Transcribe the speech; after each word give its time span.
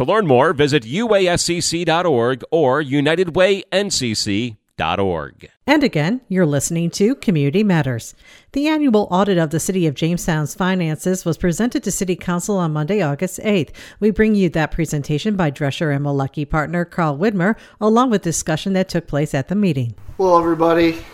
To 0.00 0.04
learn 0.06 0.26
more, 0.26 0.54
visit 0.54 0.84
uascc.org 0.84 2.42
or 2.50 2.82
unitedwayncc.org. 2.82 5.50
And 5.66 5.84
again, 5.84 6.22
you're 6.26 6.46
listening 6.46 6.90
to 6.92 7.14
Community 7.16 7.62
Matters. 7.62 8.14
The 8.52 8.68
annual 8.68 9.08
audit 9.10 9.36
of 9.36 9.50
the 9.50 9.60
City 9.60 9.86
of 9.86 9.94
Jamestown's 9.94 10.54
finances 10.54 11.26
was 11.26 11.36
presented 11.36 11.82
to 11.82 11.90
City 11.90 12.16
Council 12.16 12.56
on 12.56 12.72
Monday, 12.72 13.02
August 13.02 13.40
8th. 13.40 13.74
We 14.00 14.10
bring 14.10 14.34
you 14.34 14.48
that 14.48 14.70
presentation 14.70 15.36
by 15.36 15.50
Drescher 15.50 15.94
and 15.94 16.06
Malecki 16.06 16.48
partner 16.48 16.86
Carl 16.86 17.18
Widmer, 17.18 17.56
along 17.78 18.08
with 18.08 18.22
discussion 18.22 18.72
that 18.72 18.88
took 18.88 19.06
place 19.06 19.34
at 19.34 19.48
the 19.48 19.54
meeting. 19.54 19.94
Hello, 20.16 20.38
everybody. 20.38 21.04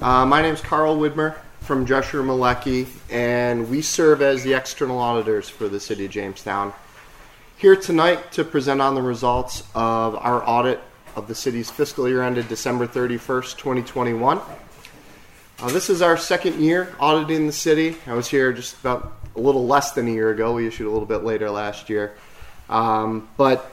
Uh, 0.00 0.24
my 0.24 0.40
name 0.40 0.54
is 0.54 0.60
Carl 0.60 0.98
Widmer 0.98 1.34
from 1.62 1.84
Drescher 1.84 2.24
Malecki, 2.24 2.86
and 3.10 3.68
we 3.68 3.82
serve 3.82 4.22
as 4.22 4.44
the 4.44 4.54
external 4.54 4.98
auditors 4.98 5.48
for 5.48 5.68
the 5.68 5.80
City 5.80 6.04
of 6.04 6.12
Jamestown. 6.12 6.72
Here 7.58 7.74
tonight 7.74 8.32
to 8.32 8.44
present 8.44 8.82
on 8.82 8.94
the 8.94 9.00
results 9.00 9.62
of 9.74 10.14
our 10.14 10.46
audit 10.46 10.78
of 11.14 11.26
the 11.26 11.34
city's 11.34 11.70
fiscal 11.70 12.06
year 12.06 12.22
ended 12.22 12.48
December 12.48 12.86
31st, 12.86 13.56
2021. 13.56 14.38
Uh, 15.60 15.68
this 15.68 15.88
is 15.88 16.02
our 16.02 16.18
second 16.18 16.60
year 16.60 16.94
auditing 17.00 17.46
the 17.46 17.54
city. 17.54 17.96
I 18.06 18.12
was 18.12 18.28
here 18.28 18.52
just 18.52 18.78
about 18.80 19.16
a 19.34 19.40
little 19.40 19.66
less 19.66 19.92
than 19.92 20.06
a 20.06 20.10
year 20.10 20.32
ago. 20.32 20.52
We 20.52 20.66
issued 20.66 20.86
a 20.86 20.90
little 20.90 21.06
bit 21.06 21.24
later 21.24 21.50
last 21.50 21.88
year. 21.88 22.14
Um, 22.68 23.26
but 23.38 23.72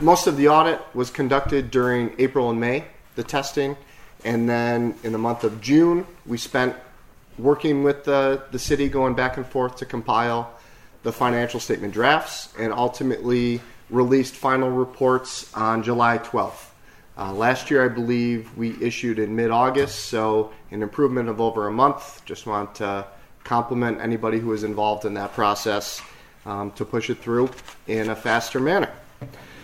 most 0.00 0.26
of 0.26 0.36
the 0.36 0.48
audit 0.48 0.80
was 0.92 1.08
conducted 1.08 1.70
during 1.70 2.16
April 2.18 2.50
and 2.50 2.58
May, 2.58 2.86
the 3.14 3.22
testing. 3.22 3.76
And 4.24 4.48
then 4.48 4.96
in 5.04 5.12
the 5.12 5.18
month 5.18 5.44
of 5.44 5.60
June, 5.60 6.04
we 6.26 6.36
spent 6.36 6.74
working 7.38 7.84
with 7.84 8.02
the, 8.02 8.42
the 8.50 8.58
city, 8.58 8.88
going 8.88 9.14
back 9.14 9.36
and 9.36 9.46
forth 9.46 9.76
to 9.76 9.86
compile 9.86 10.55
the 11.06 11.12
financial 11.12 11.60
statement 11.60 11.94
drafts 11.94 12.48
and 12.58 12.72
ultimately 12.72 13.60
released 13.90 14.34
final 14.34 14.68
reports 14.68 15.54
on 15.54 15.80
July 15.80 16.18
12th. 16.18 16.70
Uh, 17.16 17.32
last 17.32 17.70
year, 17.70 17.84
I 17.84 17.86
believe 17.86 18.50
we 18.58 18.74
issued 18.82 19.20
in 19.20 19.36
mid 19.36 19.52
August, 19.52 20.06
so 20.06 20.52
an 20.72 20.82
improvement 20.82 21.28
of 21.28 21.40
over 21.40 21.68
a 21.68 21.70
month. 21.70 22.22
Just 22.24 22.44
want 22.44 22.74
to 22.74 23.06
compliment 23.44 24.00
anybody 24.00 24.40
who 24.40 24.48
was 24.48 24.64
involved 24.64 25.04
in 25.04 25.14
that 25.14 25.32
process 25.32 26.02
um, 26.44 26.72
to 26.72 26.84
push 26.84 27.08
it 27.08 27.18
through 27.18 27.50
in 27.86 28.10
a 28.10 28.16
faster 28.16 28.58
manner. 28.58 28.90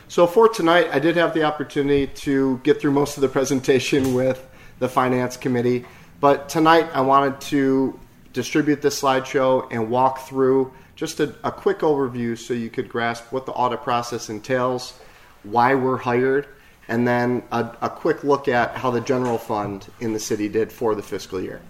So, 0.06 0.28
for 0.28 0.48
tonight, 0.48 0.90
I 0.92 1.00
did 1.00 1.16
have 1.16 1.34
the 1.34 1.42
opportunity 1.42 2.06
to 2.06 2.60
get 2.62 2.80
through 2.80 2.92
most 2.92 3.16
of 3.16 3.20
the 3.20 3.28
presentation 3.28 4.14
with 4.20 4.48
the 4.78 4.88
Finance 4.88 5.36
Committee, 5.36 5.86
but 6.20 6.48
tonight 6.48 6.88
I 6.94 7.00
wanted 7.00 7.40
to 7.50 7.98
distribute 8.32 8.82
this 8.82 9.00
slideshow 9.00 9.66
and 9.70 9.90
walk 9.90 10.26
through 10.26 10.72
just 10.96 11.20
a, 11.20 11.34
a 11.44 11.50
quick 11.50 11.80
overview 11.80 12.36
so 12.36 12.54
you 12.54 12.70
could 12.70 12.88
grasp 12.88 13.32
what 13.32 13.46
the 13.46 13.52
audit 13.52 13.82
process 13.82 14.28
entails, 14.28 14.94
why 15.42 15.74
we're 15.74 15.96
hired, 15.96 16.46
and 16.88 17.06
then 17.06 17.42
a, 17.52 17.70
a, 17.82 17.90
quick 17.90 18.24
look 18.24 18.48
at 18.48 18.76
how 18.76 18.90
the 18.90 19.00
general 19.00 19.38
fund 19.38 19.86
in 20.00 20.12
the 20.12 20.18
city 20.18 20.48
did 20.48 20.70
for 20.70 20.94
the 20.94 21.02
fiscal 21.02 21.40
year. 21.40 21.60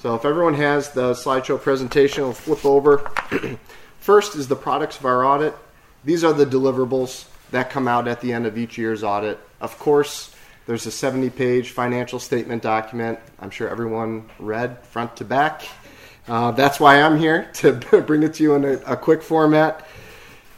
So, 0.00 0.14
if 0.14 0.24
everyone 0.24 0.54
has 0.54 0.90
the 0.90 1.12
slideshow 1.12 1.60
presentation, 1.60 2.24
we'll 2.24 2.32
flip 2.32 2.64
over. 2.64 2.98
First 4.00 4.36
is 4.36 4.48
the 4.48 4.56
products 4.56 4.98
of 4.98 5.06
our 5.06 5.24
audit. 5.24 5.54
These 6.04 6.24
are 6.24 6.32
the 6.32 6.46
deliverables 6.46 7.26
that 7.50 7.70
come 7.70 7.88
out 7.88 8.06
at 8.06 8.20
the 8.20 8.32
end 8.32 8.46
of 8.46 8.58
each 8.58 8.76
year's 8.76 9.02
audit. 9.02 9.38
Of 9.60 9.78
course, 9.78 10.34
there's 10.66 10.86
a 10.86 10.90
70 10.90 11.30
page 11.30 11.70
financial 11.70 12.18
statement 12.18 12.62
document. 12.62 13.18
I'm 13.38 13.50
sure 13.50 13.68
everyone 13.68 14.28
read 14.38 14.84
front 14.86 15.16
to 15.16 15.24
back. 15.24 15.62
Uh, 16.26 16.50
that's 16.52 16.80
why 16.80 17.02
I'm 17.02 17.18
here 17.18 17.50
to 17.54 17.72
bring 17.72 18.22
it 18.22 18.34
to 18.34 18.42
you 18.42 18.54
in 18.54 18.64
a, 18.64 18.72
a 18.86 18.96
quick 18.96 19.22
format. 19.22 19.86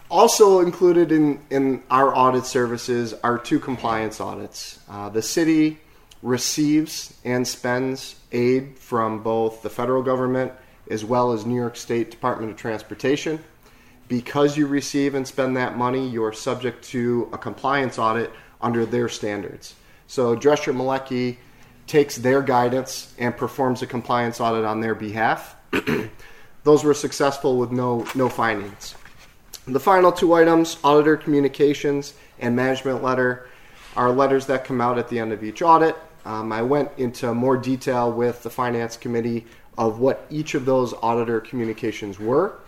Also 0.08 0.60
included 0.60 1.10
in, 1.10 1.40
in 1.50 1.82
our 1.90 2.16
audit 2.16 2.46
services 2.46 3.12
are 3.24 3.38
two 3.38 3.58
compliance 3.58 4.20
audits. 4.20 4.78
Uh, 4.88 5.08
the 5.08 5.22
city 5.22 5.78
receives 6.22 7.18
and 7.24 7.46
spends 7.46 8.16
aid 8.30 8.78
from 8.78 9.22
both 9.22 9.62
the 9.62 9.70
federal 9.70 10.02
government 10.02 10.52
as 10.90 11.04
well 11.04 11.32
as 11.32 11.44
New 11.44 11.56
York 11.56 11.76
State 11.76 12.10
Department 12.12 12.52
of 12.52 12.56
Transportation. 12.56 13.42
Because 14.08 14.56
you 14.56 14.68
receive 14.68 15.16
and 15.16 15.26
spend 15.26 15.56
that 15.56 15.76
money, 15.76 16.08
you 16.08 16.22
are 16.22 16.32
subject 16.32 16.84
to 16.84 17.28
a 17.32 17.38
compliance 17.38 17.98
audit 17.98 18.30
under 18.60 18.86
their 18.86 19.08
standards. 19.08 19.74
So 20.06 20.36
Drescher 20.36 20.72
Malecki 20.72 21.38
takes 21.86 22.16
their 22.16 22.42
guidance 22.42 23.14
and 23.18 23.36
performs 23.36 23.82
a 23.82 23.86
compliance 23.86 24.40
audit 24.40 24.64
on 24.64 24.80
their 24.80 24.94
behalf 24.94 25.56
Those 26.66 26.82
were 26.82 26.94
successful 26.94 27.58
with 27.58 27.70
no, 27.70 28.06
no 28.16 28.28
findings. 28.28 28.96
The 29.68 29.78
final 29.78 30.10
two 30.10 30.34
items, 30.34 30.78
auditor 30.82 31.16
communications 31.16 32.14
and 32.40 32.56
management 32.56 33.04
letter, 33.04 33.48
are 33.96 34.10
letters 34.10 34.46
that 34.46 34.64
come 34.64 34.80
out 34.80 34.98
at 34.98 35.08
the 35.08 35.18
end 35.18 35.32
of 35.32 35.44
each 35.44 35.62
audit. 35.62 35.96
Um, 36.24 36.52
I 36.52 36.62
went 36.62 36.90
into 36.96 37.32
more 37.34 37.56
detail 37.56 38.12
with 38.12 38.42
the 38.42 38.50
finance 38.50 38.96
committee 38.96 39.46
of 39.78 40.00
what 40.00 40.26
each 40.28 40.54
of 40.54 40.64
those 40.64 40.92
auditor 40.94 41.40
communications 41.40 42.18
were. 42.18 42.58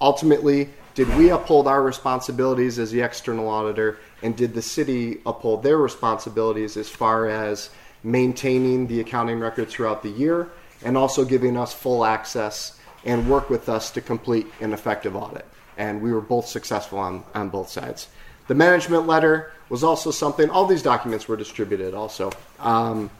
Ultimately, 0.00 0.70
did 0.94 1.12
we 1.16 1.30
uphold 1.30 1.66
our 1.66 1.82
responsibilities 1.82 2.78
as 2.78 2.92
the 2.92 3.00
external 3.00 3.48
auditor, 3.48 3.98
and 4.22 4.36
did 4.36 4.54
the 4.54 4.62
city 4.62 5.20
uphold 5.26 5.64
their 5.64 5.78
responsibilities 5.78 6.76
as 6.76 6.88
far 6.88 7.28
as 7.28 7.70
maintaining 8.02 8.86
the 8.86 9.00
accounting 9.00 9.40
records 9.40 9.72
throughout 9.72 10.02
the 10.02 10.10
year 10.10 10.48
and 10.84 10.96
also 10.96 11.24
giving 11.24 11.56
us 11.56 11.72
full 11.72 12.04
access 12.04 12.78
and 13.04 13.28
work 13.28 13.50
with 13.50 13.68
us 13.68 13.90
to 13.92 14.00
complete 14.00 14.46
an 14.60 14.72
effective 14.72 15.16
audit. 15.16 15.46
And 15.76 16.00
we 16.00 16.12
were 16.12 16.20
both 16.20 16.46
successful 16.46 16.98
on, 16.98 17.24
on 17.34 17.48
both 17.48 17.68
sides. 17.68 18.08
The 18.48 18.54
management 18.54 19.06
letter 19.06 19.52
was 19.68 19.84
also 19.84 20.10
something, 20.10 20.48
all 20.50 20.66
these 20.66 20.82
documents 20.82 21.28
were 21.28 21.36
distributed 21.36 21.94
also. 21.94 22.32
Um, 22.58 23.10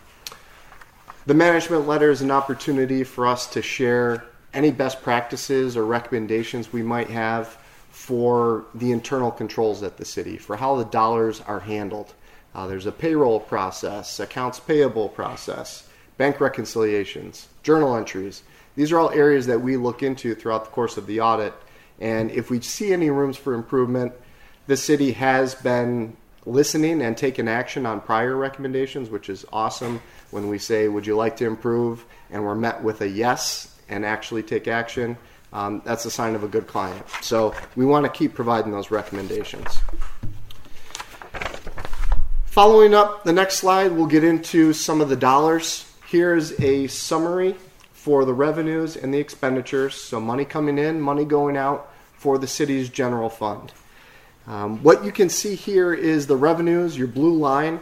the 1.26 1.34
management 1.34 1.86
letter 1.86 2.10
is 2.10 2.22
an 2.22 2.30
opportunity 2.30 3.04
for 3.04 3.26
us 3.26 3.46
to 3.48 3.62
share 3.62 4.24
any 4.54 4.70
best 4.70 5.02
practices 5.02 5.76
or 5.76 5.84
recommendations 5.84 6.72
we 6.72 6.82
might 6.82 7.10
have 7.10 7.58
for 7.90 8.64
the 8.74 8.92
internal 8.92 9.30
controls 9.30 9.82
at 9.82 9.96
the 9.98 10.04
city, 10.04 10.38
for 10.38 10.56
how 10.56 10.76
the 10.76 10.86
dollars 10.86 11.42
are 11.42 11.60
handled. 11.60 12.14
Uh, 12.54 12.66
there's 12.66 12.86
a 12.86 12.92
payroll 12.92 13.40
process, 13.40 14.18
accounts 14.20 14.58
payable 14.58 15.08
process, 15.08 15.88
bank 16.16 16.40
reconciliations, 16.40 17.48
journal 17.62 17.96
entries. 17.96 18.42
These 18.74 18.92
are 18.92 18.98
all 18.98 19.10
areas 19.10 19.46
that 19.46 19.60
we 19.60 19.76
look 19.76 20.02
into 20.02 20.34
throughout 20.34 20.64
the 20.64 20.70
course 20.70 20.96
of 20.96 21.06
the 21.06 21.20
audit. 21.20 21.54
And 22.00 22.30
if 22.30 22.50
we 22.50 22.60
see 22.60 22.92
any 22.92 23.10
rooms 23.10 23.36
for 23.36 23.54
improvement, 23.54 24.12
the 24.66 24.76
city 24.76 25.12
has 25.12 25.54
been 25.54 26.16
listening 26.46 27.02
and 27.02 27.16
taken 27.16 27.48
action 27.48 27.86
on 27.86 28.00
prior 28.00 28.36
recommendations, 28.36 29.10
which 29.10 29.28
is 29.28 29.44
awesome. 29.52 30.00
When 30.30 30.48
we 30.48 30.58
say, 30.58 30.88
Would 30.88 31.06
you 31.06 31.16
like 31.16 31.36
to 31.38 31.46
improve? 31.46 32.04
and 32.30 32.44
we're 32.44 32.54
met 32.54 32.82
with 32.82 33.00
a 33.00 33.08
yes 33.08 33.74
and 33.88 34.04
actually 34.04 34.42
take 34.42 34.68
action, 34.68 35.16
um, 35.52 35.80
that's 35.84 36.04
a 36.04 36.10
sign 36.10 36.34
of 36.34 36.42
a 36.44 36.48
good 36.48 36.66
client. 36.66 37.04
So 37.22 37.54
we 37.74 37.86
want 37.86 38.04
to 38.04 38.12
keep 38.12 38.34
providing 38.34 38.70
those 38.70 38.90
recommendations. 38.90 39.78
Following 42.58 42.92
up, 42.92 43.22
the 43.22 43.32
next 43.32 43.58
slide, 43.58 43.92
we'll 43.92 44.08
get 44.08 44.24
into 44.24 44.72
some 44.72 45.00
of 45.00 45.08
the 45.08 45.14
dollars 45.14 45.88
Here's 46.08 46.58
a 46.60 46.88
summary 46.88 47.54
for 47.92 48.24
the 48.24 48.34
revenues 48.34 48.96
and 48.96 49.14
the 49.14 49.18
expenditures. 49.18 49.94
So, 49.94 50.20
money 50.20 50.44
coming 50.44 50.76
in, 50.76 51.00
money 51.00 51.24
going 51.24 51.56
out 51.56 51.88
for 52.14 52.36
the 52.36 52.48
city's 52.48 52.88
general 52.88 53.30
fund. 53.30 53.72
Um, 54.48 54.82
what 54.82 55.04
you 55.04 55.12
can 55.12 55.28
see 55.28 55.54
here 55.54 55.94
is 55.94 56.26
the 56.26 56.34
revenues, 56.34 56.98
your 56.98 57.06
blue 57.06 57.36
line, 57.36 57.78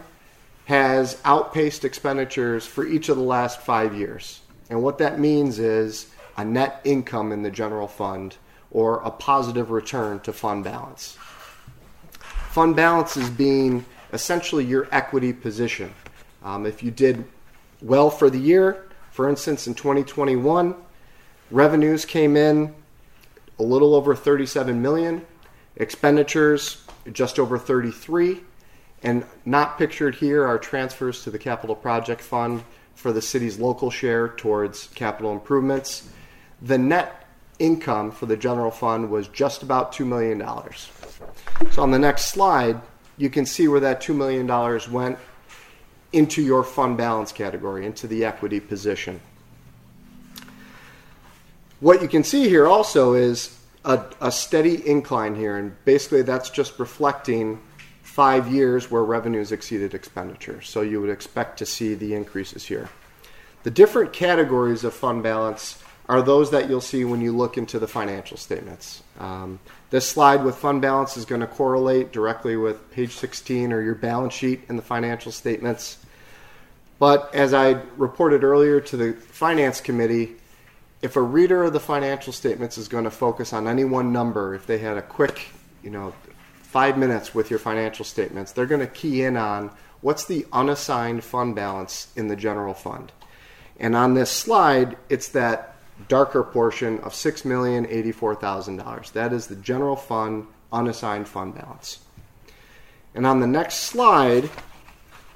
has 0.66 1.22
outpaced 1.24 1.82
expenditures 1.82 2.66
for 2.66 2.86
each 2.86 3.08
of 3.08 3.16
the 3.16 3.22
last 3.22 3.62
five 3.62 3.94
years. 3.94 4.42
And 4.68 4.82
what 4.82 4.98
that 4.98 5.18
means 5.18 5.58
is 5.58 6.10
a 6.36 6.44
net 6.44 6.82
income 6.84 7.32
in 7.32 7.42
the 7.42 7.50
general 7.50 7.88
fund 7.88 8.36
or 8.70 8.98
a 8.98 9.10
positive 9.10 9.70
return 9.70 10.20
to 10.20 10.34
fund 10.34 10.64
balance. 10.64 11.16
Fund 12.50 12.76
balance 12.76 13.16
is 13.16 13.30
being 13.30 13.86
essentially 14.12 14.64
your 14.64 14.88
equity 14.92 15.32
position. 15.32 15.92
Um, 16.42 16.66
if 16.66 16.82
you 16.82 16.90
did 16.90 17.24
well 17.82 18.10
for 18.10 18.30
the 18.30 18.38
year, 18.38 18.86
for 19.10 19.28
instance, 19.28 19.66
in 19.66 19.74
2021, 19.74 20.74
revenues 21.50 22.04
came 22.04 22.36
in 22.36 22.74
a 23.58 23.62
little 23.62 23.94
over 23.94 24.14
37 24.14 24.80
million, 24.80 25.24
expenditures 25.76 26.84
just 27.12 27.38
over 27.38 27.58
33, 27.58 28.40
and 29.02 29.24
not 29.44 29.78
pictured 29.78 30.16
here 30.16 30.46
are 30.46 30.58
transfers 30.58 31.22
to 31.22 31.30
the 31.30 31.38
capital 31.38 31.74
project 31.74 32.20
fund 32.20 32.62
for 32.94 33.12
the 33.12 33.22
city's 33.22 33.58
local 33.58 33.90
share 33.90 34.28
towards 34.28 34.88
capital 34.88 35.32
improvements. 35.32 36.08
The 36.62 36.78
net 36.78 37.26
income 37.58 38.10
for 38.10 38.26
the 38.26 38.36
general 38.36 38.70
fund 38.70 39.10
was 39.10 39.28
just 39.28 39.62
about 39.62 39.92
$2 39.92 40.06
million. 40.06 40.40
So 41.72 41.82
on 41.82 41.90
the 41.90 41.98
next 41.98 42.26
slide, 42.26 42.80
you 43.16 43.30
can 43.30 43.46
see 43.46 43.68
where 43.68 43.80
that 43.80 44.02
$2 44.02 44.14
million 44.14 44.46
went 44.92 45.18
into 46.12 46.42
your 46.42 46.62
fund 46.62 46.96
balance 46.96 47.32
category, 47.32 47.86
into 47.86 48.06
the 48.06 48.24
equity 48.24 48.60
position. 48.60 49.20
What 51.80 52.00
you 52.00 52.08
can 52.08 52.24
see 52.24 52.48
here 52.48 52.66
also 52.66 53.14
is 53.14 53.58
a, 53.84 54.02
a 54.20 54.32
steady 54.32 54.86
incline 54.86 55.34
here, 55.34 55.56
and 55.56 55.76
basically 55.84 56.22
that's 56.22 56.50
just 56.50 56.78
reflecting 56.78 57.60
five 58.02 58.50
years 58.50 58.90
where 58.90 59.04
revenues 59.04 59.52
exceeded 59.52 59.92
expenditures. 59.92 60.68
So 60.68 60.80
you 60.80 61.00
would 61.00 61.10
expect 61.10 61.58
to 61.58 61.66
see 61.66 61.94
the 61.94 62.14
increases 62.14 62.64
here. 62.64 62.88
The 63.62 63.70
different 63.70 64.12
categories 64.12 64.84
of 64.84 64.94
fund 64.94 65.22
balance 65.22 65.82
are 66.08 66.22
those 66.22 66.50
that 66.52 66.68
you'll 66.68 66.80
see 66.80 67.04
when 67.04 67.20
you 67.20 67.36
look 67.36 67.58
into 67.58 67.78
the 67.78 67.88
financial 67.88 68.36
statements. 68.36 69.02
Um, 69.18 69.58
this 69.96 70.06
slide 70.06 70.44
with 70.44 70.54
fund 70.54 70.82
balance 70.82 71.16
is 71.16 71.24
going 71.24 71.40
to 71.40 71.46
correlate 71.46 72.12
directly 72.12 72.54
with 72.54 72.90
page 72.90 73.12
16 73.12 73.72
or 73.72 73.80
your 73.80 73.94
balance 73.94 74.34
sheet 74.34 74.60
in 74.68 74.76
the 74.76 74.82
financial 74.82 75.32
statements. 75.32 75.96
But 76.98 77.34
as 77.34 77.54
I 77.54 77.80
reported 77.96 78.44
earlier 78.44 78.78
to 78.78 78.96
the 78.98 79.14
finance 79.14 79.80
committee, 79.80 80.36
if 81.00 81.16
a 81.16 81.22
reader 81.22 81.64
of 81.64 81.72
the 81.72 81.80
financial 81.80 82.34
statements 82.34 82.76
is 82.76 82.88
going 82.88 83.04
to 83.04 83.10
focus 83.10 83.54
on 83.54 83.66
any 83.66 83.86
one 83.86 84.12
number, 84.12 84.54
if 84.54 84.66
they 84.66 84.76
had 84.76 84.98
a 84.98 85.02
quick, 85.02 85.48
you 85.82 85.88
know, 85.88 86.12
five 86.60 86.98
minutes 86.98 87.34
with 87.34 87.48
your 87.48 87.58
financial 87.58 88.04
statements, 88.04 88.52
they're 88.52 88.66
going 88.66 88.82
to 88.82 88.86
key 88.86 89.22
in 89.22 89.34
on 89.38 89.70
what's 90.02 90.26
the 90.26 90.44
unassigned 90.52 91.24
fund 91.24 91.54
balance 91.54 92.12
in 92.16 92.28
the 92.28 92.36
general 92.36 92.74
fund. 92.74 93.12
And 93.80 93.96
on 93.96 94.12
this 94.12 94.30
slide, 94.30 94.98
it's 95.08 95.28
that 95.28 95.75
darker 96.08 96.42
portion 96.42 96.98
of 97.00 97.12
$6,084,000. 97.12 99.12
That 99.12 99.32
is 99.32 99.46
the 99.46 99.56
general 99.56 99.96
fund 99.96 100.46
unassigned 100.72 101.28
fund 101.28 101.54
balance. 101.54 102.00
And 103.14 103.26
on 103.26 103.40
the 103.40 103.46
next 103.46 103.76
slide, 103.76 104.50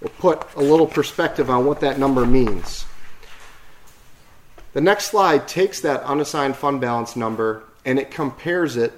we'll 0.00 0.10
put 0.18 0.54
a 0.54 0.60
little 0.60 0.86
perspective 0.86 1.50
on 1.50 1.64
what 1.64 1.80
that 1.80 1.98
number 1.98 2.26
means. 2.26 2.84
The 4.72 4.80
next 4.80 5.06
slide 5.06 5.48
takes 5.48 5.80
that 5.80 6.02
unassigned 6.02 6.56
fund 6.56 6.80
balance 6.80 7.16
number 7.16 7.64
and 7.84 7.98
it 7.98 8.10
compares 8.10 8.76
it 8.76 8.92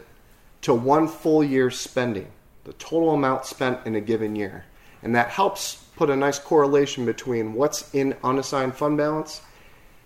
to 0.63 0.75
one 0.75 1.09
full 1.09 1.43
year's 1.43 1.79
spending, 1.79 2.27
the 2.65 2.73
total 2.75 3.15
amount 3.15 3.47
spent 3.47 3.87
in 3.87 3.95
a 3.95 4.01
given 4.01 4.37
year. 4.37 4.65
And 5.03 5.15
that 5.15 5.31
helps 5.31 5.77
put 5.97 6.11
a 6.11 6.17
nice 6.17 6.39
correlation 6.39 7.05
between 7.05 7.55
what's 7.55 7.93
in 7.95 8.17
unassigned 8.23 8.75
fund 8.75 8.97
balance 8.97 9.41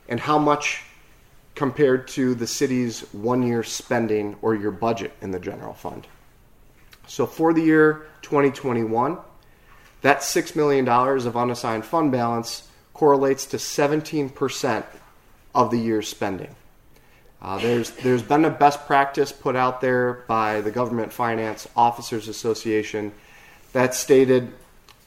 and 0.09 0.21
how 0.21 0.39
much 0.39 0.85
compared 1.57 2.07
to 2.07 2.35
the 2.35 2.47
city's 2.47 3.01
one 3.13 3.43
year 3.43 3.65
spending 3.65 4.37
or 4.43 4.55
your 4.55 4.71
budget 4.71 5.13
in 5.23 5.33
the 5.33 5.41
general 5.41 5.75
fund. 5.75 6.07
So 7.09 7.27
for 7.27 7.53
the 7.53 7.63
year 7.63 8.07
2021, 8.23 9.17
that 10.03 10.21
$6 10.21 10.55
million 10.55 10.87
of 10.89 11.37
unassigned 11.37 11.85
fund 11.85 12.13
balance 12.13 12.69
correlates 12.93 13.47
to 13.47 13.57
17% 13.57 14.85
of 15.55 15.71
the 15.71 15.79
year's 15.79 16.09
spending. 16.09 16.55
Uh, 17.41 17.59
there's, 17.59 17.91
there's 17.91 18.23
been 18.23 18.45
a 18.45 18.51
best 18.51 18.87
practice 18.87 19.33
put 19.33 19.57
out 19.57 19.81
there 19.81 20.25
by 20.29 20.61
the 20.61 20.71
Government 20.71 21.13
Finance 21.13 21.69
Officers 21.75 22.29
Association 22.29 23.13
that 23.73 23.95
stated 23.95 24.53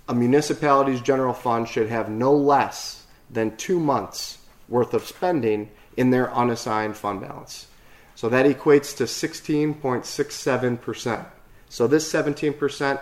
a 0.08 0.16
municipality's 0.16 1.02
general 1.02 1.34
fund 1.34 1.68
should 1.68 1.90
have 1.90 2.10
no 2.10 2.34
less 2.34 3.06
than 3.30 3.56
two 3.58 3.80
months 3.80 4.40
worth 4.68 4.94
of 4.94 5.06
spending 5.06 5.70
in 6.00 6.10
their 6.12 6.32
unassigned 6.34 6.96
fund 6.96 7.20
balance. 7.20 7.68
So 8.16 8.30
that 8.30 8.46
equates 8.46 8.96
to 8.98 9.04
16.67%. 9.04 11.26
So 11.68 11.88
this 11.88 12.10
17%, 12.12 13.00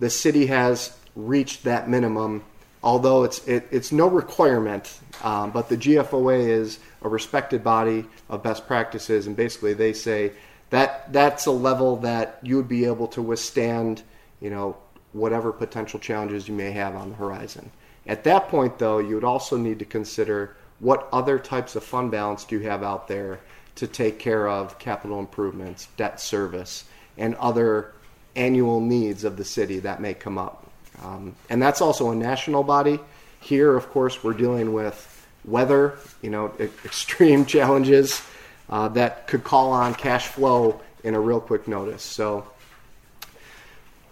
the 0.00 0.10
city 0.10 0.46
has 0.46 0.98
reached 1.14 1.62
that 1.62 1.88
minimum, 1.88 2.42
although 2.82 3.22
it's, 3.22 3.46
it, 3.46 3.68
it's 3.70 3.92
no 3.92 4.08
requirement, 4.08 4.98
um, 5.22 5.52
but 5.52 5.68
the 5.68 5.76
GFOA 5.76 6.48
is 6.48 6.80
a 7.02 7.08
respected 7.08 7.62
body 7.62 8.04
of 8.28 8.42
best 8.42 8.66
practices, 8.66 9.28
and 9.28 9.36
basically 9.36 9.74
they 9.74 9.92
say 9.92 10.32
that 10.70 11.12
that's 11.12 11.46
a 11.46 11.52
level 11.52 11.94
that 11.98 12.40
you 12.42 12.56
would 12.56 12.66
be 12.66 12.86
able 12.86 13.06
to 13.06 13.22
withstand, 13.22 14.02
you 14.40 14.50
know, 14.50 14.76
whatever 15.12 15.52
potential 15.52 16.00
challenges 16.00 16.48
you 16.48 16.54
may 16.54 16.72
have 16.72 16.96
on 16.96 17.10
the 17.10 17.16
horizon. 17.16 17.70
At 18.04 18.24
that 18.24 18.48
point, 18.48 18.80
though, 18.80 18.98
you 18.98 19.14
would 19.14 19.22
also 19.22 19.56
need 19.56 19.78
to 19.78 19.84
consider 19.84 20.56
what 20.78 21.08
other 21.12 21.38
types 21.38 21.76
of 21.76 21.84
fund 21.84 22.10
balance 22.10 22.44
do 22.44 22.58
you 22.58 22.68
have 22.68 22.82
out 22.82 23.08
there 23.08 23.40
to 23.76 23.86
take 23.86 24.18
care 24.18 24.48
of 24.48 24.78
capital 24.78 25.20
improvements, 25.20 25.88
debt 25.96 26.20
service, 26.20 26.84
and 27.16 27.34
other 27.36 27.92
annual 28.34 28.80
needs 28.80 29.24
of 29.24 29.36
the 29.36 29.44
city 29.44 29.80
that 29.80 30.00
may 30.00 30.14
come 30.14 30.38
up. 30.38 30.70
Um, 31.02 31.34
and 31.50 31.60
that's 31.60 31.80
also 31.80 32.10
a 32.10 32.14
national 32.14 32.62
body. 32.62 32.98
Here, 33.40 33.76
of 33.76 33.88
course, 33.90 34.22
we're 34.24 34.34
dealing 34.34 34.72
with 34.72 35.12
weather, 35.44 35.98
you 36.22 36.30
know, 36.30 36.52
extreme 36.84 37.46
challenges 37.46 38.22
uh, 38.68 38.88
that 38.88 39.26
could 39.26 39.44
call 39.44 39.72
on 39.72 39.94
cash 39.94 40.26
flow 40.26 40.80
in 41.04 41.14
a 41.14 41.20
real 41.20 41.40
quick 41.40 41.68
notice. 41.68 42.02
So, 42.02 42.46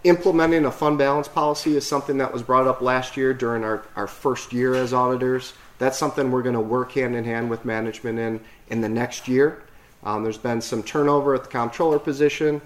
implementing 0.03 0.65
a 0.65 0.71
fund 0.71 0.97
balance 0.99 1.27
policy 1.27 1.75
is 1.75 1.87
something 1.87 2.19
that 2.19 2.31
was 2.31 2.43
brought 2.43 2.67
up 2.67 2.81
last 2.81 3.17
year 3.17 3.33
during 3.33 3.63
our, 3.63 3.83
our 3.95 4.07
first 4.07 4.53
year 4.53 4.75
as 4.75 4.93
auditors 4.93 5.53
that's 5.77 5.97
something 5.97 6.31
we're 6.31 6.43
going 6.43 6.55
to 6.55 6.61
work 6.61 6.91
hand 6.93 7.15
in 7.15 7.23
hand 7.23 7.49
with 7.49 7.65
management 7.65 8.19
in 8.19 8.39
in 8.69 8.81
the 8.81 8.89
next 8.89 9.27
year. 9.27 9.63
Um, 10.03 10.23
there's 10.23 10.37
been 10.37 10.61
some 10.61 10.83
turnover 10.83 11.33
at 11.33 11.43
the 11.43 11.49
comptroller 11.49 11.99
position. 11.99 12.61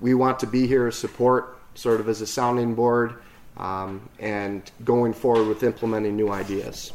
We 0.00 0.14
want 0.14 0.38
to 0.40 0.46
be 0.46 0.66
here 0.66 0.86
as 0.86 0.96
support, 0.96 1.58
sort 1.74 2.00
of 2.00 2.08
as 2.08 2.20
a 2.20 2.26
sounding 2.26 2.74
board, 2.74 3.14
um, 3.56 4.08
and 4.18 4.70
going 4.84 5.14
forward 5.14 5.48
with 5.48 5.62
implementing 5.62 6.16
new 6.16 6.30
ideas. 6.30 6.92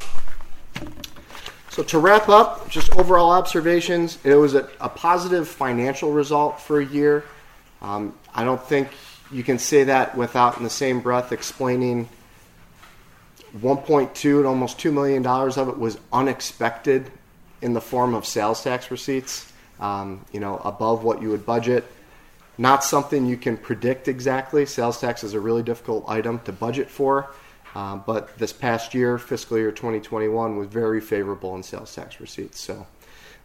So 1.70 1.84
to 1.84 2.00
wrap 2.00 2.28
up, 2.28 2.70
just 2.70 2.92
overall 2.96 3.32
observations, 3.32 4.18
it 4.24 4.36
was 4.36 4.56
a, 4.56 4.68
a 4.82 4.90
positive 4.90 5.48
financial 5.48 6.12
result 6.12 6.60
for 6.60 6.80
a 6.80 6.86
year. 6.86 7.24
Um, 7.82 8.16
I 8.34 8.44
don't 8.44 8.62
think 8.62 8.90
you 9.32 9.44
can 9.44 9.60
say 9.60 9.84
that 9.84 10.18
without, 10.18 10.58
in 10.58 10.64
the 10.64 10.70
same 10.70 11.02
breath, 11.02 11.32
explaining 11.32 12.10
1.2 13.62 14.14
to 14.14 14.46
almost 14.46 14.78
$2 14.78 14.94
million 14.94 15.26
of 15.26 15.70
it 15.70 15.78
was 15.78 15.98
unexpected 16.12 17.12
in 17.62 17.74
the 17.74 17.82
form 17.82 18.14
of 18.14 18.26
sales 18.26 18.64
tax 18.64 18.92
receipts, 18.92 19.52
um, 19.80 20.24
you 20.32 20.40
know, 20.40 20.58
above 20.64 21.04
what 21.04 21.22
you 21.22 21.30
would 21.30 21.46
budget. 21.46 21.84
Not 22.58 22.84
something 22.84 23.26
you 23.26 23.38
can 23.38 23.58
predict 23.58 24.08
exactly. 24.08 24.66
Sales 24.66 25.00
tax 25.00 25.24
is 25.24 25.34
a 25.34 25.40
really 25.40 25.64
difficult 25.64 26.06
item 26.08 26.40
to 26.42 26.52
budget 26.52 26.90
for. 26.90 27.30
Uh, 27.76 27.98
but 27.98 28.36
this 28.38 28.52
past 28.52 28.94
year, 28.94 29.18
fiscal 29.18 29.58
year 29.58 29.72
2021, 29.72 30.58
was 30.58 30.68
very 30.68 31.00
favorable 31.00 31.56
in 31.56 31.62
sales 31.62 31.94
tax 31.94 32.20
receipts. 32.20 32.60
So 32.60 32.88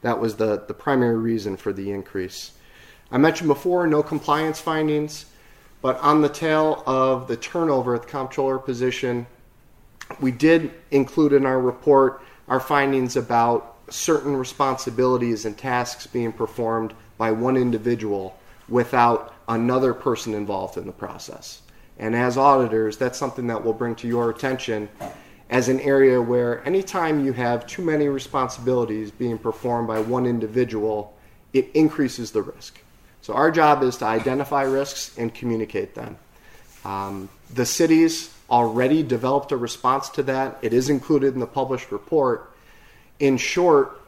that 0.01 0.19
was 0.21 0.37
the, 0.37 0.65
the 0.67 0.75
primary 0.75 1.19
reason 1.19 1.57
for 1.57 1.73
the 1.73 1.91
increase. 1.91 2.53
I 3.11 3.19
mentioned 3.19 3.49
before 3.49 3.87
no 3.87 4.03
compliance 4.03 4.59
findings, 4.59 5.27
but 5.83 5.99
on 5.99 6.23
the 6.23 6.31
tail 6.31 6.83
of 6.87 7.29
the 7.29 7.37
turnover 7.37 7.95
at 7.95 8.03
the 8.03 8.09
comptroller 8.09 8.59
position, 8.59 9.27
we 10.21 10.31
did 10.31 10.73
include 10.91 11.33
in 11.33 11.47
our 11.47 11.61
report 11.61 12.23
our 12.49 12.61
findings 12.61 13.17
about 13.17 13.79
certain 13.89 14.37
responsibilities 14.37 15.45
and 15.45 15.57
tasks 15.57 16.07
being 16.07 16.33
performed 16.33 16.95
by 17.19 17.31
one 17.31 17.57
individual 17.57 18.37
without 18.69 19.35
another 19.49 19.93
person 19.95 20.35
involved 20.35 20.77
in 20.77 20.87
the 20.87 20.93
process. 20.93 21.63
And 21.99 22.17
as 22.17 22.37
auditors, 22.37 22.97
that's 22.97 23.19
something 23.19 23.47
that 23.49 23.63
we'll 23.63 23.75
bring 23.75 23.95
to 23.97 24.09
your 24.09 24.31
attention 24.31 24.89
as 25.51 25.69
an 25.69 25.81
area 25.81 26.21
where 26.21 26.67
anytime 26.67 27.25
you 27.25 27.33
have 27.35 27.67
too 27.67 27.83
many 27.83 28.09
responsibilities 28.09 29.11
being 29.11 29.39
performed 29.39 29.87
by 29.87 30.01
one 30.01 30.25
individual, 30.27 31.15
it 31.53 31.71
increases 31.75 32.31
the 32.31 32.41
risk. 32.43 32.81
So 33.21 33.35
our 33.35 33.51
job 33.51 33.83
is 33.83 33.99
to 33.99 34.07
identify 34.07 34.63
risks 34.63 35.17
and 35.19 35.33
communicate 35.33 35.95
them. 35.95 36.17
Um, 36.85 37.29
the 37.55 37.67
cities 37.67 38.35
already 38.53 39.03
developed 39.03 39.51
a 39.51 39.57
response 39.57 40.11
to 40.11 40.23
that. 40.25 40.59
It 40.63 40.75
is 40.75 40.91
included 40.91 41.35
in 41.35 41.41
the 41.41 41.47
published 41.47 41.91
report. 41.91 42.53
In 43.19 43.39
short, 43.39 43.99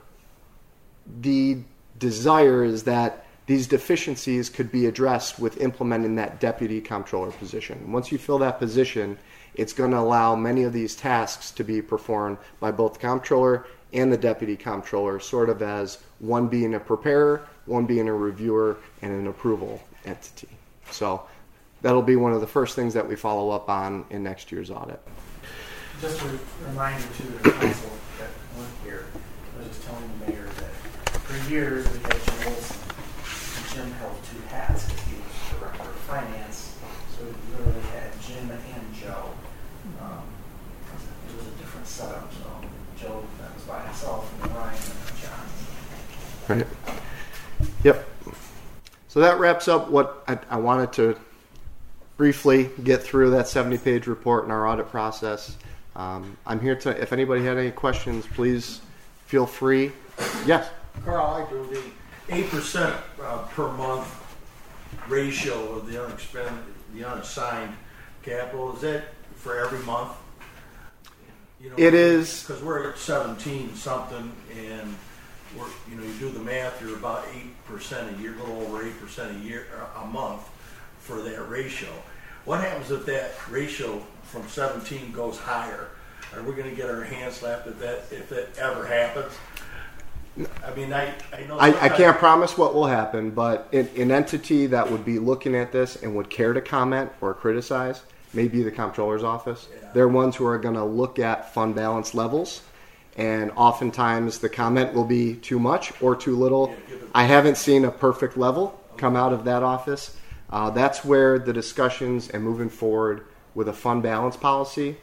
the 1.20 1.58
desire 1.98 2.62
is 2.62 2.84
that 2.84 3.24
these 3.46 3.66
deficiencies 3.66 4.48
could 4.50 4.70
be 4.70 4.86
addressed 4.86 5.38
with 5.38 5.60
implementing 5.60 6.16
that 6.16 6.40
deputy 6.40 6.80
comptroller 6.80 7.30
position. 7.32 7.90
Once 7.90 8.12
you 8.12 8.18
fill 8.18 8.38
that 8.38 8.58
position, 8.58 9.18
it's 9.54 9.72
going 9.72 9.90
to 9.90 9.98
allow 9.98 10.34
many 10.34 10.64
of 10.64 10.72
these 10.72 10.94
tasks 10.94 11.50
to 11.52 11.64
be 11.64 11.80
performed 11.80 12.38
by 12.60 12.70
both 12.70 12.94
the 12.94 13.00
comptroller 13.00 13.66
and 13.92 14.12
the 14.12 14.16
deputy 14.16 14.56
comptroller, 14.56 15.20
sort 15.20 15.48
of 15.48 15.62
as 15.62 15.98
one 16.18 16.48
being 16.48 16.74
a 16.74 16.80
preparer, 16.80 17.46
one 17.66 17.86
being 17.86 18.08
a 18.08 18.12
reviewer, 18.12 18.76
and 19.02 19.12
an 19.12 19.26
approval 19.26 19.80
entity. 20.04 20.48
So 20.90 21.22
that'll 21.84 22.00
be 22.00 22.16
one 22.16 22.32
of 22.32 22.40
the 22.40 22.46
first 22.46 22.74
things 22.74 22.94
that 22.94 23.06
we 23.06 23.14
follow 23.14 23.50
up 23.50 23.68
on 23.68 24.06
in 24.08 24.22
next 24.22 24.50
year's 24.50 24.70
audit. 24.70 24.98
Just 26.00 26.22
a 26.22 26.38
reminder 26.66 27.06
to 27.18 27.22
the 27.22 27.50
council 27.50 27.90
that 28.18 28.30
weren't 28.56 28.72
here, 28.82 29.04
I 29.54 29.58
was 29.58 29.68
just 29.68 29.82
telling 29.86 30.10
the 30.18 30.32
mayor 30.32 30.44
that 30.46 31.20
for 31.20 31.50
years 31.50 31.84
we 31.92 31.98
had 31.98 32.24
Jim 32.24 32.38
Wilson. 32.46 32.80
And 33.56 33.74
Jim 33.74 33.92
held 34.00 34.16
two 34.24 34.40
hats 34.48 34.86
because 34.86 35.04
he 35.04 35.14
was 35.16 35.60
director 35.60 35.82
of 35.82 35.96
finance. 36.08 36.74
So 37.18 37.24
we 37.26 37.58
literally 37.58 37.86
had 37.92 38.18
Jim 38.22 38.50
and 38.50 38.94
Joe. 38.94 39.30
Um, 40.00 40.22
it 41.28 41.36
was 41.36 41.46
a 41.46 41.58
different 41.58 41.86
setup. 41.86 42.32
So 42.32 42.48
Joe 42.98 43.24
that 43.42 43.54
was 43.54 43.62
by 43.64 43.82
himself, 43.82 44.32
and 44.42 44.56
Ryan 44.56 44.80
and 46.48 46.56
John. 46.56 46.56
Right. 46.56 47.76
Yep. 47.84 48.08
So 49.08 49.20
that 49.20 49.38
wraps 49.38 49.68
up 49.68 49.90
what 49.90 50.24
I, 50.26 50.38
I 50.48 50.56
wanted 50.56 50.90
to 50.94 51.18
briefly 52.16 52.70
get 52.82 53.02
through 53.02 53.30
that 53.30 53.48
70 53.48 53.78
page 53.78 54.06
report 54.06 54.44
in 54.44 54.50
our 54.50 54.66
audit 54.66 54.88
process. 54.90 55.56
Um, 55.96 56.36
I'm 56.46 56.60
here 56.60 56.74
to, 56.76 56.90
if 57.00 57.12
anybody 57.12 57.44
had 57.44 57.56
any 57.56 57.70
questions, 57.70 58.26
please 58.34 58.80
feel 59.26 59.46
free. 59.46 59.92
Yes. 60.46 60.70
Carl, 61.04 61.26
I 61.46 61.50
do 61.50 61.66
the 61.66 62.34
eight 62.34 62.48
percent 62.50 62.94
uh, 63.22 63.38
per 63.48 63.70
month 63.72 64.06
ratio 65.08 65.72
of 65.74 65.90
the 65.90 66.02
unexpended, 66.04 66.52
the 66.94 67.04
unassigned 67.04 67.74
capital. 68.22 68.74
Is 68.76 68.82
that 68.82 69.04
for 69.36 69.58
every 69.58 69.80
month? 69.80 70.12
You 71.60 71.70
know, 71.70 71.74
It 71.78 71.94
is. 71.94 72.44
because 72.44 72.62
we're 72.62 72.90
at 72.90 72.98
seventeen 72.98 73.74
something, 73.74 74.32
and 74.56 74.94
we're 75.58 75.66
you 75.90 75.96
know 75.96 76.04
you 76.04 76.12
do 76.20 76.30
the 76.30 76.40
math, 76.40 76.80
you're 76.80 76.96
about 76.96 77.26
eight 77.34 77.52
percent 77.66 78.16
a 78.16 78.22
year, 78.22 78.34
a 78.34 78.38
little 78.38 78.62
over 78.62 78.86
eight 78.86 78.98
percent 79.00 79.36
a 79.36 79.40
year 79.40 79.66
a 80.00 80.06
month 80.06 80.48
for 81.04 81.20
that 81.20 81.48
ratio. 81.50 81.90
What 82.46 82.60
happens 82.60 82.90
if 82.90 83.04
that 83.06 83.32
ratio 83.50 84.02
from 84.22 84.48
seventeen 84.48 85.12
goes 85.12 85.38
higher? 85.38 85.88
Are 86.34 86.42
we 86.42 86.54
going 86.54 86.68
to 86.68 86.74
get 86.74 86.90
our 86.90 87.02
hands 87.02 87.36
slapped 87.36 87.66
if 87.66 87.78
that 87.78 88.06
if 88.10 88.28
that 88.30 88.58
ever 88.58 88.86
happens? 88.86 89.32
I 90.66 90.74
mean, 90.74 90.92
I 90.92 91.14
I 91.32 91.44
know 91.46 91.58
I, 91.58 91.68
I 91.84 91.88
can't 91.90 92.16
promise 92.18 92.58
what 92.58 92.74
will 92.74 92.86
happen, 92.86 93.30
but 93.30 93.68
an, 93.72 93.88
an 93.96 94.10
entity 94.10 94.66
that 94.66 94.90
would 94.90 95.04
be 95.04 95.18
looking 95.18 95.54
at 95.54 95.72
this 95.72 96.02
and 96.02 96.16
would 96.16 96.28
care 96.30 96.52
to 96.52 96.60
comment 96.60 97.12
or 97.20 97.34
criticize 97.34 98.02
may 98.32 98.48
be 98.48 98.62
the 98.62 98.72
comptroller's 98.72 99.22
office. 99.22 99.68
Yeah. 99.70 99.90
They're 99.92 100.08
ones 100.08 100.34
who 100.34 100.46
are 100.46 100.58
going 100.58 100.74
to 100.74 100.84
look 100.84 101.20
at 101.20 101.54
fund 101.54 101.76
balance 101.76 102.14
levels, 102.14 102.62
and 103.16 103.52
oftentimes 103.54 104.40
the 104.40 104.48
comment 104.48 104.92
will 104.92 105.04
be 105.04 105.36
too 105.36 105.60
much 105.60 105.92
or 106.02 106.16
too 106.16 106.34
little. 106.34 106.74
Yeah, 106.90 106.96
I 107.14 107.24
haven't 107.24 107.56
seen 107.56 107.84
a 107.84 107.92
perfect 107.92 108.36
level 108.36 108.80
come 108.96 109.14
out 109.14 109.32
of 109.32 109.44
that 109.44 109.62
office. 109.62 110.16
Uh, 110.54 110.70
that's 110.70 111.04
where 111.04 111.36
the 111.36 111.52
discussions 111.52 112.30
and 112.30 112.44
moving 112.44 112.68
forward 112.68 113.26
with 113.56 113.68
a 113.68 113.72
fund 113.72 114.04
balance 114.04 114.36
policy 114.36 114.96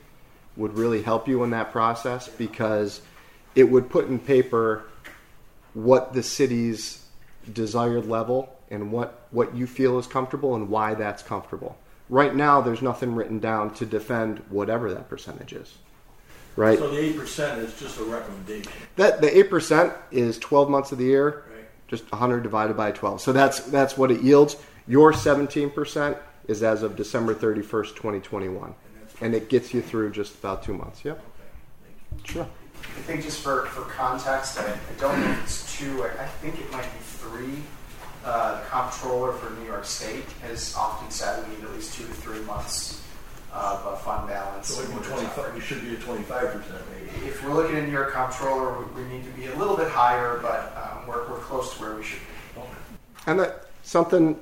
would 0.55 0.77
really 0.77 1.01
help 1.01 1.27
you 1.27 1.43
in 1.43 1.49
that 1.49 1.73
process 1.73 2.29
because 2.29 3.01
it 3.53 3.65
would 3.65 3.89
put 3.89 4.07
in 4.07 4.17
paper 4.17 4.85
what 5.73 6.13
the 6.13 6.23
city's 6.23 7.05
desired 7.51 8.05
level 8.05 8.57
and 8.69 8.93
what, 8.93 9.27
what 9.31 9.53
you 9.53 9.67
feel 9.67 9.99
is 9.99 10.07
comfortable 10.07 10.55
and 10.55 10.69
why 10.69 10.93
that's 10.93 11.21
comfortable. 11.21 11.77
Right 12.07 12.33
now, 12.33 12.61
there's 12.61 12.81
nothing 12.81 13.13
written 13.13 13.39
down 13.39 13.73
to 13.73 13.85
defend 13.85 14.39
whatever 14.47 14.93
that 14.93 15.09
percentage 15.09 15.51
is. 15.51 15.73
Right? 16.55 16.79
So 16.79 16.89
the 16.89 16.97
eight 16.97 17.17
percent 17.17 17.59
is 17.59 17.77
just 17.77 17.99
a 17.99 18.03
recommendation, 18.05 18.71
That 18.95 19.19
the 19.19 19.37
eight 19.37 19.49
percent 19.49 19.91
is 20.11 20.37
twelve 20.37 20.69
months 20.69 20.93
of 20.93 20.97
the 20.97 21.05
year, 21.05 21.45
right? 21.49 21.65
just 21.89 22.09
hundred 22.09 22.43
divided 22.43 22.75
by 22.75 22.91
twelve. 22.91 23.21
So 23.21 23.31
that's 23.31 23.61
that's 23.61 23.97
what 23.97 24.11
it 24.11 24.21
yields. 24.21 24.57
Your 24.91 25.13
seventeen 25.13 25.69
percent 25.69 26.17
is 26.49 26.63
as 26.63 26.83
of 26.83 26.97
December 26.97 27.33
thirty 27.33 27.61
first, 27.61 27.95
twenty 27.95 28.19
twenty 28.19 28.49
one, 28.49 28.75
And 29.21 29.33
it 29.33 29.47
gets 29.47 29.73
you 29.73 29.81
through 29.81 30.11
just 30.11 30.37
about 30.39 30.63
two 30.63 30.73
months. 30.73 31.05
Yep. 31.05 31.17
okay. 31.17 31.25
Thank 32.11 32.27
you. 32.27 32.33
Sure. 32.33 32.43
I 32.43 33.01
think 33.03 33.21
just 33.21 33.41
for, 33.41 33.67
for 33.67 33.83
context, 33.83 34.59
I, 34.59 34.65
I 34.69 34.99
don't 34.99 35.17
know 35.21 35.31
if 35.31 35.43
it's 35.43 35.77
two, 35.77 36.03
I, 36.03 36.23
I 36.23 36.25
think 36.25 36.59
it 36.59 36.69
might 36.73 36.81
be 36.81 36.99
three. 36.99 37.63
Uh, 38.25 38.59
the 38.59 38.67
comptroller 38.67 39.31
for 39.31 39.51
New 39.61 39.65
York 39.65 39.85
State 39.85 40.25
has 40.41 40.75
often 40.75 41.09
said 41.09 41.47
we 41.47 41.55
need 41.55 41.63
at 41.63 41.71
least 41.71 41.93
two 41.93 42.05
to 42.05 42.13
three 42.13 42.41
months 42.41 43.01
of 43.53 43.87
uh, 43.87 43.95
fund 43.95 44.27
balance. 44.27 44.67
So 44.73 44.83
in 44.83 44.89
we 44.89 44.95
order 44.95 45.07
to 45.07 45.13
twenty-five, 45.13 45.53
we 45.55 45.61
should 45.61 45.81
be 45.83 45.93
at 45.93 46.01
twenty-five 46.01 46.51
percent 46.51 46.83
maybe. 46.91 47.27
If 47.27 47.41
we're 47.45 47.53
looking 47.53 47.77
at 47.77 47.85
New 47.85 47.93
York 47.93 48.11
comptroller, 48.11 48.77
we, 48.79 49.03
we 49.03 49.09
need 49.09 49.23
to 49.23 49.31
be 49.39 49.45
a 49.45 49.55
little 49.55 49.77
bit 49.77 49.87
higher, 49.87 50.39
but 50.41 50.75
um, 50.75 51.07
we're, 51.07 51.29
we're 51.29 51.39
close 51.39 51.73
to 51.75 51.81
where 51.81 51.95
we 51.95 52.03
should 52.03 52.19
be. 52.19 52.61
And 53.27 53.39
that 53.39 53.67
something, 53.83 54.37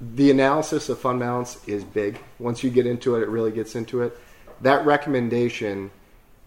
the 0.00 0.30
analysis 0.30 0.88
of 0.88 0.98
fund 0.98 1.20
balance 1.20 1.58
is 1.66 1.84
big. 1.84 2.18
Once 2.38 2.62
you 2.62 2.70
get 2.70 2.86
into 2.86 3.16
it, 3.16 3.22
it 3.22 3.28
really 3.28 3.52
gets 3.52 3.74
into 3.74 4.02
it. 4.02 4.16
That 4.62 4.84
recommendation 4.86 5.90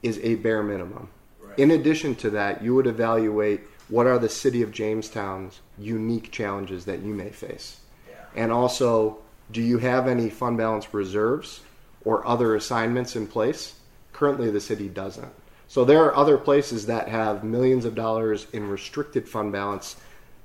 is 0.02 0.20
a 0.24 0.36
bare 0.36 0.64
minimum. 0.64 1.10
Right. 1.40 1.60
In 1.60 1.72
addition 1.72 2.16
to 2.16 2.30
that, 2.32 2.64
you 2.64 2.74
would 2.76 2.88
evaluate 2.88 3.62
what 3.90 4.08
are 4.08 4.18
the 4.18 4.30
city 4.30 4.62
of 4.62 4.72
Jamestown's 4.72 5.60
unique 5.78 6.32
challenges 6.32 6.86
that 6.86 7.02
you 7.02 7.14
may 7.14 7.30
face. 7.30 7.80
Yeah. 8.10 8.16
And 8.36 8.52
also, 8.52 9.20
do 9.52 9.62
you 9.62 9.78
have 9.78 10.08
any 10.08 10.30
fund 10.30 10.58
balance 10.58 10.94
reserves 10.94 11.62
or 12.04 12.26
other 12.28 12.56
assignments 12.56 13.16
in 13.16 13.28
place? 13.28 13.76
Currently, 14.14 14.52
the 14.52 14.62
city 14.62 14.90
doesn't. 14.90 15.32
So 15.68 15.86
there 15.86 16.04
are 16.04 16.16
other 16.16 16.38
places 16.38 16.86
that 16.88 17.08
have 17.08 17.44
millions 17.44 17.86
of 17.86 17.96
dollars 17.96 18.48
in 18.54 18.68
restricted 18.68 19.28
fund 19.28 19.52
balance 19.52 19.96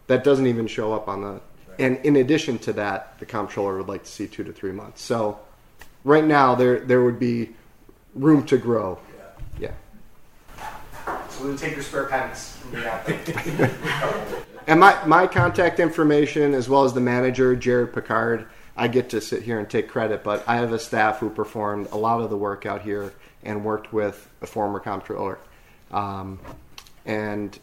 that 0.07 0.25
doesn't 0.25 0.47
even 0.47 0.67
show 0.67 0.93
up 0.93 1.09
on 1.09 1.23
the. 1.23 1.41
And 1.79 1.99
in 2.05 2.17
addition 2.17 2.59
to 2.61 2.73
that, 2.75 3.19
the 3.19 3.27
comptroller 3.27 3.77
would 3.77 3.89
like 3.89 4.05
to 4.05 4.11
see 4.11 4.27
two 4.27 4.45
to 4.45 4.53
three 4.53 4.73
months. 4.73 5.03
So 5.03 5.39
right 6.05 6.25
now, 6.25 6.55
there 6.55 6.81
there 6.81 7.03
would 7.05 7.19
be 7.19 7.51
room 8.15 8.45
to 8.47 8.59
grow. 8.59 8.99
Yeah. 9.61 9.71
Yeah. 11.07 11.19
So 11.29 11.45
we'll 11.45 11.57
take 11.57 11.75
your 11.75 11.85
spare 11.85 12.07
pennies 12.07 12.59
and 12.65 12.73
be 12.73 12.87
out 12.87 13.07
there. 13.07 14.45
And 14.69 14.81
my, 14.81 15.03
my 15.07 15.27
contact 15.27 15.81
information, 15.81 16.53
as 16.53 16.69
well 16.69 16.85
as 16.85 16.93
the 16.93 17.01
manager, 17.01 17.57
Jared 17.57 17.95
Picard, 17.95 18.47
I 18.77 18.87
get 18.87 19.09
to 19.11 19.21
sit 19.23 19.43
here 19.43 19.59
and 19.59 19.69
take 19.69 19.89
credit, 19.89 20.23
but 20.23 20.47
I 20.47 20.57
have 20.57 20.75
a 20.75 20.79
staff 20.79 21.21
who 21.21 21.31
performed 21.31 21.89
a 21.91 21.97
lot 21.97 22.21
of 22.21 22.29
the 22.29 22.37
work 22.37 22.67
out 22.67 22.83
here 22.83 23.15
and 23.43 23.65
worked 23.65 23.95
with 23.95 24.29
a 24.43 24.47
former 24.47 24.79
comptroller. 24.79 25.39
Um, 25.91 26.39
and 27.07 27.59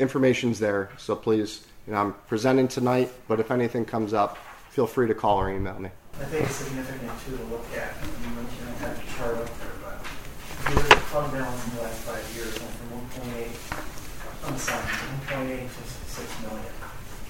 information's 0.00 0.58
there, 0.58 0.90
so 0.96 1.14
please, 1.14 1.64
you 1.86 1.92
know, 1.92 2.00
I'm 2.00 2.14
presenting 2.26 2.66
tonight, 2.68 3.12
but 3.28 3.38
if 3.38 3.50
anything 3.50 3.84
comes 3.84 4.12
up, 4.12 4.38
feel 4.70 4.86
free 4.86 5.06
to 5.06 5.14
call 5.14 5.38
or 5.38 5.50
email 5.50 5.78
me. 5.78 5.90
I 6.20 6.24
think 6.24 6.46
it's 6.46 6.56
significant 6.56 7.12
too 7.24 7.36
to 7.36 7.44
look 7.44 7.64
at. 7.76 7.94
I 7.94 8.06
mean, 8.06 8.36
you 8.36 8.64
don't 8.64 8.76
have 8.78 8.96
the 8.96 9.12
chart 9.16 9.36
up 9.36 9.58
there, 9.60 9.76
but 9.82 10.00
if 10.00 10.68
you 10.68 10.74
look 10.74 10.90
at 10.92 10.98
fund 10.98 11.32
balance 11.32 11.64
in 11.68 11.76
the 11.76 11.82
last 11.82 12.00
five 12.02 12.36
years, 12.36 12.58
went 12.58 12.72
from 12.72 12.90
one 12.98 13.08
point 13.14 13.36
eight, 13.36 14.46
unassigned, 14.46 14.88
one 14.88 15.26
point 15.28 15.50
eight 15.60 15.68
to 15.68 15.82
six 16.10 16.28
million. 16.42 16.72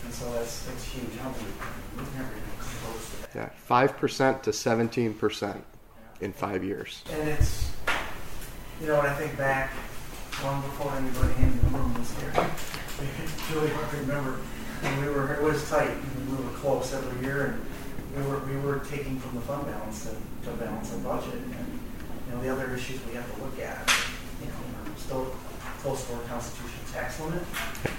And 0.04 0.14
so 0.14 0.32
that's, 0.32 0.64
that's 0.64 0.84
huge. 0.84 1.10
I 1.20 1.24
don't 1.24 1.36
we've 1.96 2.14
never 2.16 2.30
even 2.30 2.50
close 2.58 3.10
to 3.10 3.32
that. 3.32 3.34
Yeah, 3.34 3.50
5% 3.68 4.42
to 4.42 4.50
17% 4.50 5.62
in 6.20 6.32
five 6.32 6.64
years. 6.64 7.02
And 7.12 7.28
it's, 7.28 7.70
you 8.80 8.86
know, 8.88 8.96
when 8.96 9.06
I 9.06 9.14
think 9.14 9.36
back, 9.36 9.72
long 10.44 10.62
before 10.62 10.92
anybody 10.92 11.34
in 11.42 11.52
the 11.60 11.66
room 11.76 11.92
was 11.94 12.10
here, 12.18 12.32
it's 12.36 13.50
really 13.50 13.68
hard 13.70 13.90
to 13.90 13.96
remember. 13.98 14.40
And 14.82 15.04
we 15.04 15.12
were, 15.12 15.34
it 15.34 15.42
was 15.42 15.68
tight, 15.68 15.90
we 16.28 16.36
were 16.36 16.50
close 16.56 16.94
every 16.94 17.26
year, 17.26 17.58
and 18.14 18.24
we 18.24 18.30
were, 18.30 18.38
we 18.40 18.56
were 18.60 18.78
taking 18.90 19.18
from 19.20 19.34
the 19.34 19.42
fund 19.42 19.66
balance 19.66 20.04
to, 20.04 20.16
to 20.48 20.56
balance 20.56 20.92
our 20.92 20.98
budget. 21.00 21.34
And, 21.34 21.80
you 22.26 22.32
know, 22.32 22.42
the 22.42 22.48
other 22.48 22.74
issues 22.74 23.04
we 23.06 23.14
have 23.14 23.34
to 23.34 23.42
look 23.42 23.58
at, 23.60 23.92
you 24.40 24.46
know, 24.48 24.54
we're 24.86 24.96
still 24.96 25.34
close 25.82 26.06
to 26.06 26.14
our 26.14 26.22
constitutional 26.22 26.84
tax 26.92 27.20
limit. 27.20 27.42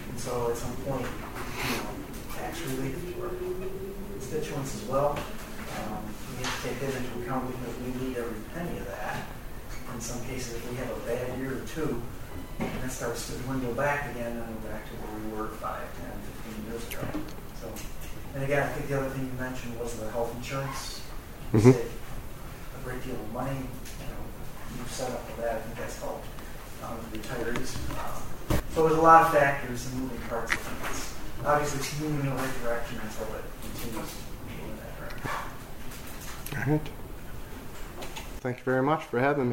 And 0.10 0.20
so 0.20 0.50
at 0.50 0.58
some 0.58 0.76
point, 0.88 1.06
you 1.06 1.78
know, 1.78 1.90
tax 2.36 2.62
relief 2.62 3.22
our 3.22 3.30
constituents 4.14 4.82
as 4.82 4.90
well. 4.90 5.18
Um, 5.78 6.04
we 6.32 6.38
need 6.38 6.46
to 6.46 6.62
take 6.64 6.80
that 6.80 6.96
into 6.96 7.22
account 7.22 7.52
because 7.52 7.76
we 7.80 8.08
need 8.08 8.18
every 8.18 8.42
penny 8.54 8.78
of 8.78 8.88
that. 8.88 9.26
In 9.94 10.00
some 10.02 10.24
cases, 10.26 10.56
if 10.56 10.70
we 10.70 10.76
have 10.78 10.90
a 10.90 11.00
bad 11.02 11.38
year 11.40 11.58
or 11.58 11.66
two, 11.68 12.02
and 12.60 12.82
that 12.82 12.92
starts 12.92 13.28
to 13.28 13.38
dwindle 13.44 13.74
back 13.74 14.10
again, 14.12 14.38
then 14.38 14.48
we're 14.48 14.70
back 14.72 14.86
to 14.86 14.94
where 14.96 15.20
we 15.20 15.38
were 15.42 15.48
five, 15.58 15.82
ten, 16.00 16.12
fifteen 16.22 16.72
years 16.72 16.88
ago. 16.90 17.02
So, 17.62 17.68
and 18.36 18.44
again, 18.44 18.64
I 18.64 18.72
think 18.72 18.88
the 18.90 18.98
other 19.00 19.10
thing 19.10 19.26
you 19.26 19.40
mentioned 19.40 19.80
was 19.80 19.96
the 19.96 20.10
health 20.12 20.34
insurance. 20.36 21.02
Mhm. 21.54 21.74
save 21.74 21.76
a 21.76 22.84
great 22.84 23.04
deal 23.04 23.16
of 23.16 23.34
money. 23.34 23.52
You 23.52 24.08
know, 24.08 24.22
you 24.78 24.84
set 24.88 25.12
up 25.12 25.28
for 25.30 25.42
that. 25.42 25.56
I 25.56 25.60
think 25.60 25.76
that's 25.78 26.00
helped 26.00 26.26
um, 26.84 26.98
the 27.12 27.18
retirees. 27.20 27.76
Um, 28.00 28.62
so 28.74 28.88
there's 28.88 28.98
a 28.98 29.02
lot 29.02 29.26
of 29.26 29.34
factors 29.34 29.86
and 29.88 30.02
moving 30.02 30.18
parts. 30.30 30.54
It's 30.54 31.14
obviously 31.46 31.80
it's 31.80 32.00
moving 32.00 32.22
in 32.22 32.26
the 32.26 32.42
right 32.42 32.64
direction 32.64 33.02
until 33.04 33.28
it 33.36 33.44
continues 33.62 34.10
to 34.10 34.18
move 34.48 34.70
in 34.70 34.78
that 34.80 34.94
direction. 34.98 35.30
All 36.58 36.74
right. 36.74 36.90
Thank 38.40 38.58
you 38.58 38.64
very 38.64 38.82
much 38.82 39.04
for 39.04 39.20
having 39.20 39.46
me. 39.46 39.50